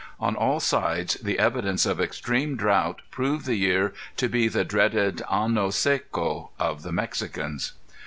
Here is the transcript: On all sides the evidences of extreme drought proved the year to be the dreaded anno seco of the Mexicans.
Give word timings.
On 0.19 0.35
all 0.35 0.59
sides 0.59 1.13
the 1.17 1.37
evidences 1.37 1.85
of 1.85 2.01
extreme 2.01 2.55
drought 2.55 3.03
proved 3.11 3.45
the 3.45 3.53
year 3.53 3.93
to 4.17 4.27
be 4.27 4.47
the 4.47 4.63
dreaded 4.65 5.21
anno 5.31 5.69
seco 5.69 6.49
of 6.57 6.81
the 6.81 6.91
Mexicans. 6.91 7.73